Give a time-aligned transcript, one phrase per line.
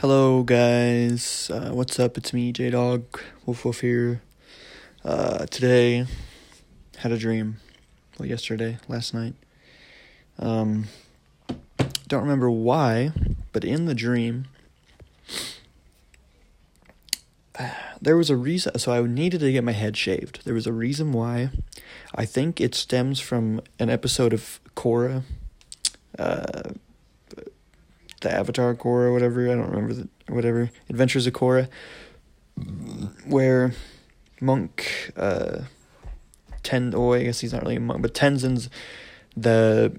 [0.00, 1.50] Hello, guys.
[1.52, 2.16] Uh, what's up?
[2.16, 4.22] It's me, J Dog, Wolf Wolf here.
[5.04, 6.06] Uh, today,
[6.96, 7.58] had a dream.
[8.18, 9.34] Well, yesterday, last night.
[10.38, 10.86] Um,
[12.08, 13.12] don't remember why,
[13.52, 14.46] but in the dream,
[18.00, 18.78] there was a reason.
[18.78, 20.46] So I needed to get my head shaved.
[20.46, 21.50] There was a reason why.
[22.14, 25.24] I think it stems from an episode of Korra.
[26.18, 26.70] Uh,
[28.20, 29.44] the Avatar Korra or whatever.
[29.44, 31.68] I don't remember the whatever Adventures of Korra,
[33.26, 33.72] where
[34.40, 35.62] monk uh,
[36.62, 36.92] Ten.
[36.94, 38.68] Oh, I guess he's not really a monk, but Tenzin's
[39.36, 39.98] the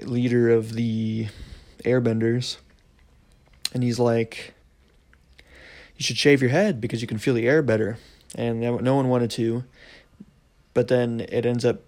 [0.00, 1.28] leader of the
[1.84, 2.58] Airbenders,
[3.72, 4.54] and he's like,
[5.96, 7.98] "You should shave your head because you can feel the air better."
[8.36, 9.62] And no one wanted to,
[10.72, 11.82] but then it ends up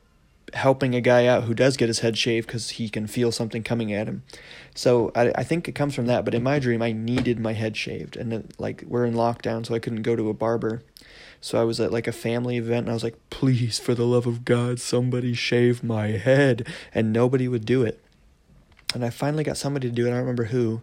[0.54, 3.62] helping a guy out who does get his head shaved because he can feel something
[3.62, 4.22] coming at him.
[4.74, 6.24] So I, I think it comes from that.
[6.24, 9.66] But in my dream, I needed my head shaved, and it, like we're in lockdown,
[9.66, 10.82] so I couldn't go to a barber.
[11.40, 14.06] So I was at like a family event, and I was like, "Please, for the
[14.06, 18.02] love of God, somebody shave my head," and nobody would do it.
[18.94, 20.08] And I finally got somebody to do it.
[20.08, 20.82] I don't remember who.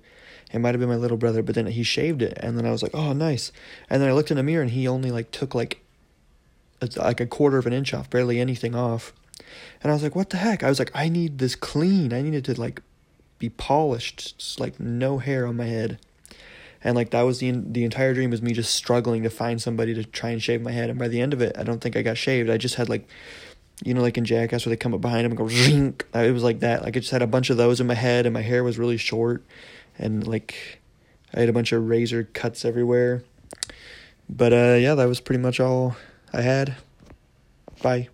[0.52, 2.72] It might have been my little brother, but then he shaved it, and then I
[2.72, 3.52] was like, "Oh, nice."
[3.90, 5.80] And then I looked in the mirror, and he only like took like,
[6.96, 9.14] like a quarter of an inch off, barely anything off.
[9.82, 10.64] And I was like, what the heck?
[10.64, 12.14] I was like, I need this clean.
[12.14, 12.82] I needed to like
[13.40, 16.00] be polished, just like no hair on my head.
[16.84, 19.94] And like that was the the entire dream was me just struggling to find somebody
[19.94, 20.90] to try and shave my head.
[20.90, 22.50] And by the end of it, I don't think I got shaved.
[22.50, 23.08] I just had like,
[23.84, 26.06] you know, like in Jackass where they come up behind him and go zink.
[26.14, 26.84] It was like that.
[26.84, 28.78] Like I just had a bunch of those in my head, and my hair was
[28.78, 29.44] really short,
[29.98, 30.80] and like
[31.34, 33.24] I had a bunch of razor cuts everywhere.
[34.30, 35.96] But uh, yeah, that was pretty much all
[36.32, 36.76] I had.
[37.82, 38.10] Bye.